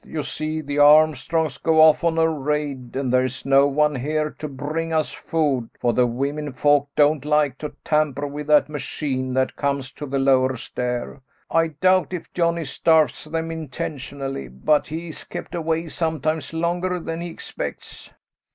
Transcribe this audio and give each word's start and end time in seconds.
You 0.03 0.23
see, 0.23 0.61
the 0.61 0.79
Armstrongs 0.79 1.59
go 1.59 1.79
off 1.79 2.03
on 2.03 2.17
a 2.17 2.27
raid, 2.27 2.95
and 2.95 3.13
there's 3.13 3.45
no 3.45 3.67
one 3.67 3.93
here 3.93 4.31
to 4.39 4.47
bring 4.47 4.91
us 4.91 5.11
food, 5.11 5.69
for 5.79 5.93
the 5.93 6.07
women 6.07 6.53
folk 6.53 6.89
don't 6.95 7.23
like 7.23 7.59
to 7.59 7.75
tamper 7.83 8.25
with 8.25 8.47
that 8.47 8.67
machine 8.67 9.35
that 9.35 9.55
comes 9.55 9.91
to 9.91 10.07
the 10.07 10.17
lower 10.17 10.55
stair. 10.55 11.21
I 11.51 11.67
doubt 11.67 12.13
if 12.13 12.33
Johnny 12.33 12.65
starves 12.65 13.25
them 13.25 13.51
intentionally, 13.51 14.47
but 14.47 14.87
he's 14.87 15.23
kept 15.23 15.53
away 15.53 15.87
sometimes 15.87 16.51
longer 16.51 16.99
than 16.99 17.21
he 17.21 17.27
expects." 17.27 18.11